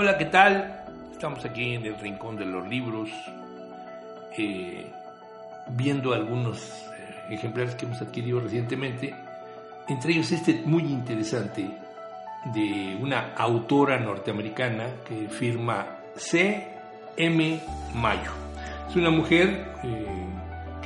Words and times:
Hola, 0.00 0.16
¿qué 0.16 0.26
tal? 0.26 0.84
Estamos 1.10 1.44
aquí 1.44 1.74
en 1.74 1.84
el 1.84 1.98
Rincón 1.98 2.36
de 2.36 2.46
los 2.46 2.68
Libros, 2.68 3.10
eh, 4.38 4.86
viendo 5.70 6.12
algunos 6.12 6.60
eh, 6.60 7.34
ejemplares 7.34 7.74
que 7.74 7.84
hemos 7.84 8.00
adquirido 8.00 8.38
recientemente, 8.38 9.12
entre 9.88 10.12
ellos 10.12 10.30
este 10.30 10.62
muy 10.64 10.84
interesante 10.84 11.68
de 12.54 12.96
una 13.00 13.34
autora 13.34 13.98
norteamericana 13.98 14.86
que 15.04 15.28
firma 15.28 15.98
C. 16.14 16.68
M. 17.16 17.60
Mayo. 17.96 18.30
Es 18.88 18.94
una 18.94 19.10
mujer 19.10 19.74
eh, 19.82 20.06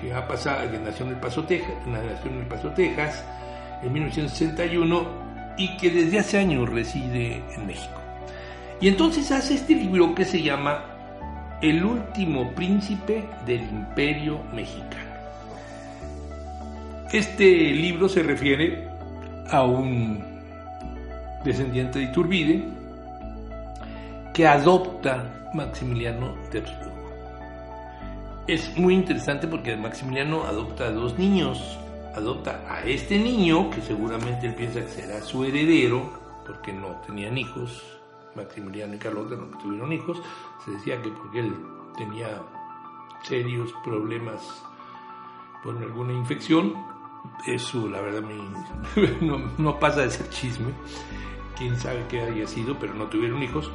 que 0.00 0.14
ha 0.14 0.26
pasado, 0.26 0.70
que 0.70 0.78
nació 0.78 1.04
en 1.04 1.12
el 1.12 1.20
Paso, 1.20 1.44
Texas, 1.44 1.86
nació 1.86 2.30
en 2.30 2.38
el 2.38 2.46
Paso, 2.46 2.70
Texas, 2.70 3.22
en 3.82 3.92
1961 3.92 5.54
y 5.58 5.76
que 5.76 5.90
desde 5.90 6.18
hace 6.18 6.38
años 6.38 6.66
reside 6.66 7.42
en 7.54 7.66
México. 7.66 8.01
Y 8.82 8.88
entonces 8.88 9.30
hace 9.30 9.54
este 9.54 9.76
libro 9.76 10.12
que 10.12 10.24
se 10.24 10.42
llama 10.42 10.82
El 11.60 11.84
último 11.84 12.50
príncipe 12.50 13.24
del 13.46 13.62
imperio 13.62 14.40
mexicano. 14.52 15.12
Este 17.12 17.44
libro 17.44 18.08
se 18.08 18.24
refiere 18.24 18.88
a 19.52 19.62
un 19.62 20.20
descendiente 21.44 22.00
de 22.00 22.06
Iturbide 22.06 22.64
que 24.34 24.48
adopta 24.48 25.50
Maximiliano 25.54 26.34
de 26.50 26.58
Habsburgo. 26.58 27.12
Es 28.48 28.76
muy 28.76 28.94
interesante 28.94 29.46
porque 29.46 29.76
Maximiliano 29.76 30.42
adopta 30.42 30.86
a 30.86 30.90
dos 30.90 31.16
niños. 31.16 31.78
Adopta 32.16 32.60
a 32.68 32.82
este 32.82 33.16
niño, 33.16 33.70
que 33.70 33.80
seguramente 33.80 34.48
él 34.48 34.56
piensa 34.56 34.80
que 34.80 34.88
será 34.88 35.20
su 35.22 35.44
heredero, 35.44 36.12
porque 36.44 36.72
no 36.72 37.00
tenían 37.06 37.38
hijos, 37.38 38.01
Maximiliano 38.36 38.94
y 38.94 38.98
Carlota 38.98 39.36
no 39.36 39.46
tuvieron 39.58 39.92
hijos, 39.92 40.22
se 40.64 40.72
decía 40.72 41.00
que 41.02 41.10
porque 41.10 41.40
él 41.40 41.54
tenía 41.96 42.42
serios 43.22 43.72
problemas 43.84 44.64
por 45.62 45.76
alguna 45.76 46.12
infección, 46.12 46.74
eso 47.46 47.88
la 47.88 48.00
verdad 48.00 48.22
no, 49.20 49.38
no, 49.58 49.78
pasa 49.78 50.02
de 50.02 50.10
ser 50.10 50.28
chisme, 50.30 50.72
quién 51.56 51.78
sabe 51.78 52.04
qué 52.08 52.20
haya 52.20 52.46
sido, 52.46 52.78
pero 52.78 52.94
no 52.94 53.06
tuvieron 53.06 53.42
hijos, 53.42 53.70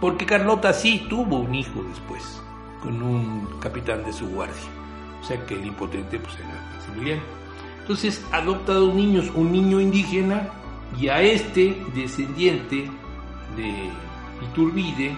porque 0.00 0.26
Carlota 0.26 0.72
sí 0.72 1.06
tuvo 1.08 1.38
un 1.38 1.54
hijo 1.54 1.82
después, 1.82 2.42
con 2.82 3.02
un 3.02 3.46
capitán 3.60 4.04
de 4.04 4.12
su 4.12 4.28
guardia, 4.28 4.54
o 5.22 5.24
sea 5.24 5.44
que 5.46 5.54
el 5.54 5.66
impotente 5.66 6.18
pues 6.18 6.34
era 6.38 6.70
Maximiliano. 6.74 7.22
Entonces 7.80 8.24
adopta 8.32 8.74
dos 8.74 8.92
niños, 8.94 9.30
un 9.34 9.52
niño 9.52 9.80
indígena 9.80 10.50
y 11.00 11.08
a 11.08 11.22
este 11.22 11.80
descendiente 11.94 12.90
de 13.56 13.90
Iturbide, 14.42 15.16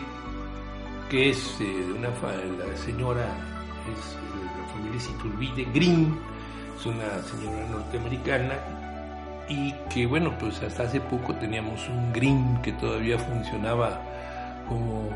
que 1.11 1.31
es 1.31 1.56
eh, 1.61 1.64
una 1.97 2.11
señora, 2.77 3.27
es 3.91 4.17
de 4.34 4.61
la 4.61 4.67
familia 4.72 5.00
Iturbide 5.17 5.64
Green, 5.72 6.19
es 6.78 6.86
una 6.86 7.22
señora 7.22 7.67
norteamericana 7.70 8.55
y 9.48 9.72
que 9.91 10.06
bueno, 10.06 10.36
pues 10.39 10.62
hasta 10.62 10.84
hace 10.84 11.00
poco 11.00 11.34
teníamos 11.34 11.89
un 11.89 12.12
Green 12.12 12.61
que 12.62 12.72
todavía 12.72 13.19
funcionaba 13.19 14.00
como 14.69 15.08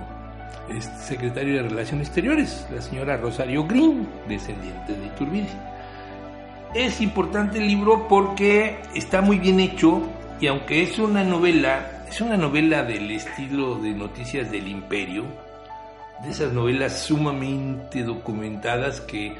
secretario 0.81 1.63
de 1.63 1.69
Relaciones 1.69 2.09
Exteriores, 2.09 2.67
la 2.75 2.81
señora 2.81 3.17
Rosario 3.17 3.67
Green, 3.67 4.09
descendiente 4.29 4.95
de 4.95 5.07
Iturbide. 5.07 5.49
Es 6.75 7.01
importante 7.01 7.59
el 7.59 7.67
libro 7.67 8.09
porque 8.09 8.79
está 8.95 9.21
muy 9.21 9.39
bien 9.39 9.61
hecho 9.61 10.03
y 10.41 10.47
aunque 10.47 10.83
es 10.83 10.99
una 10.99 11.23
novela 11.23 12.02
es 12.13 12.21
una 12.21 12.37
novela 12.37 12.83
del 12.83 13.11
estilo 13.11 13.77
de 13.77 13.95
Noticias 13.95 14.51
del 14.51 14.69
Imperio, 14.69 15.25
de 16.23 16.31
esas 16.31 16.53
novelas 16.53 17.01
sumamente 17.05 18.03
documentadas 18.03 19.01
que 19.01 19.33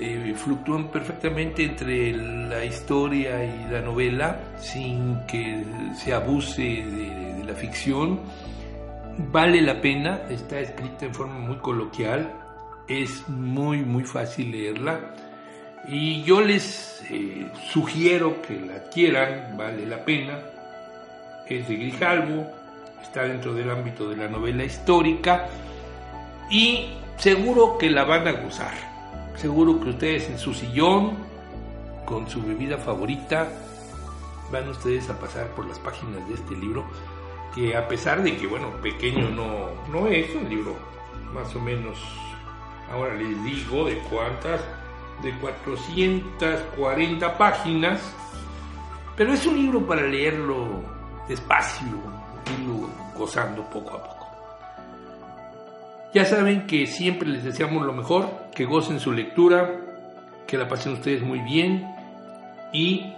eh, 0.00 0.34
fluctúan 0.36 0.88
perfectamente 0.88 1.62
entre 1.62 2.16
la 2.16 2.64
historia 2.64 3.44
y 3.44 3.70
la 3.70 3.80
novela 3.80 4.40
sin 4.58 5.20
que 5.28 5.62
se 6.02 6.12
abuse 6.12 6.62
de, 6.62 7.44
la 7.46 7.54
ficción. 7.54 8.18
Vale 9.30 9.62
la 9.62 9.80
pena, 9.80 10.22
está 10.28 10.58
escrita 10.58 11.06
en 11.06 11.14
forma 11.14 11.38
muy 11.38 11.58
coloquial, 11.58 12.34
es 12.88 13.28
muy 13.28 13.84
muy 13.84 14.02
fácil 14.02 14.50
leerla 14.50 15.14
y 15.86 16.24
yo 16.24 16.40
les 16.40 17.04
eh, 17.08 17.46
sugiero 17.70 18.42
que 18.42 18.58
la 18.58 18.74
adquieran, 18.74 19.56
vale 19.56 19.86
la 19.86 20.04
pena 20.04 20.55
es 21.48 21.68
de 21.68 21.76
Grijalvo, 21.76 22.46
está 23.02 23.22
dentro 23.22 23.54
del 23.54 23.70
ámbito 23.70 24.10
de 24.10 24.16
la 24.16 24.28
novela 24.28 24.64
histórica 24.64 25.46
y 26.50 26.88
seguro 27.18 27.78
que 27.78 27.90
la 27.90 28.04
van 28.04 28.26
a 28.26 28.32
gozar. 28.32 28.74
Seguro 29.36 29.78
que 29.80 29.90
ustedes 29.90 30.28
en 30.28 30.38
su 30.38 30.54
sillón, 30.54 31.18
con 32.04 32.28
su 32.28 32.42
bebida 32.42 32.78
favorita, 32.78 33.48
van 34.50 34.68
ustedes 34.68 35.08
a 35.10 35.18
pasar 35.18 35.48
por 35.48 35.66
las 35.66 35.78
páginas 35.78 36.26
de 36.28 36.34
este 36.34 36.56
libro, 36.56 36.84
que 37.54 37.76
a 37.76 37.86
pesar 37.86 38.22
de 38.22 38.36
que, 38.36 38.46
bueno, 38.46 38.70
pequeño 38.82 39.28
no, 39.30 39.68
no 39.90 40.06
es, 40.08 40.34
un 40.34 40.48
libro 40.48 40.74
más 41.32 41.54
o 41.54 41.60
menos, 41.60 41.98
ahora 42.92 43.14
les 43.14 43.44
digo 43.44 43.86
de 43.86 43.98
cuántas, 44.10 44.60
de 45.22 45.32
440 45.38 47.38
páginas, 47.38 48.14
pero 49.16 49.32
es 49.32 49.46
un 49.46 49.56
libro 49.56 49.86
para 49.86 50.02
leerlo 50.02 50.95
despacio, 51.28 51.86
irlo 52.58 52.88
gozando 53.16 53.62
poco 53.64 53.90
a 53.96 54.02
poco. 54.02 54.26
Ya 56.14 56.24
saben 56.24 56.66
que 56.66 56.86
siempre 56.86 57.28
les 57.28 57.44
deseamos 57.44 57.84
lo 57.84 57.92
mejor, 57.92 58.28
que 58.54 58.64
gocen 58.64 59.00
su 59.00 59.12
lectura, 59.12 59.80
que 60.46 60.56
la 60.56 60.68
pasen 60.68 60.94
ustedes 60.94 61.22
muy 61.22 61.40
bien 61.40 61.86
y 62.72 63.12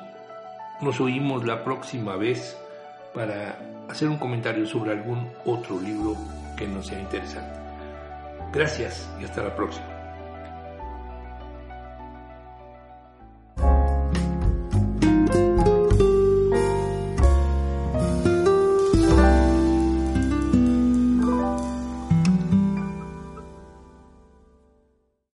nos 0.81 1.01
oímos 1.01 1.45
la 1.45 1.65
próxima 1.65 2.17
vez 2.17 2.57
para 3.15 3.59
hacer 3.89 4.09
un 4.09 4.19
comentario 4.19 4.67
sobre 4.67 4.93
algún 4.93 5.31
otro 5.45 5.81
libro 5.81 6.17
que 6.57 6.67
nos 6.67 6.87
sea 6.87 7.01
interesante. 7.01 7.59
Gracias 8.53 9.09
y 9.21 9.25
hasta 9.25 9.43
la 9.43 9.55
próxima. 9.55 9.88